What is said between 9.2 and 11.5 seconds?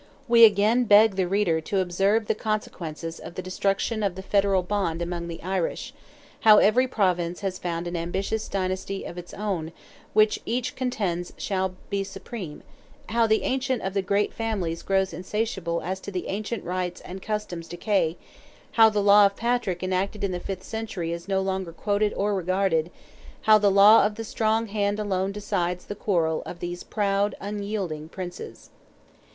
own, which each contends